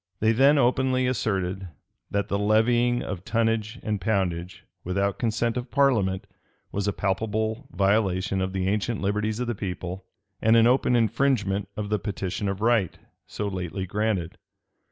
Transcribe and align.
They 0.19 0.31
then 0.31 0.57
openly 0.57 1.05
asserted, 1.05 1.67
that 2.09 2.27
the 2.27 2.39
levying 2.39 3.03
of 3.03 3.23
tonnage 3.23 3.79
and 3.83 4.01
poundage 4.01 4.65
without 4.83 5.19
consent 5.19 5.57
of 5.57 5.69
parliament, 5.69 6.25
was 6.71 6.87
a 6.87 6.91
palpable 6.91 7.67
violation 7.71 8.41
of 8.41 8.51
the 8.51 8.67
ancient 8.67 8.99
liberties 8.99 9.39
of 9.39 9.45
the 9.45 9.53
people, 9.53 10.05
and 10.41 10.55
an 10.55 10.65
open 10.65 10.95
infringement 10.95 11.69
of 11.77 11.89
the 11.89 11.99
petition 11.99 12.49
of 12.49 12.61
right, 12.61 12.97
so 13.27 13.47
lately 13.47 13.85
granted. 13.85 14.39